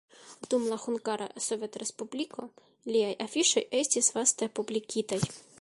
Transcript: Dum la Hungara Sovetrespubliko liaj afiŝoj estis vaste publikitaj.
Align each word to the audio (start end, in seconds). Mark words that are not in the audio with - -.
Dum 0.53 0.63
la 0.69 0.77
Hungara 0.85 1.27
Sovetrespubliko 1.49 2.47
liaj 2.95 3.13
afiŝoj 3.29 3.67
estis 3.85 4.13
vaste 4.19 4.53
publikitaj. 4.61 5.25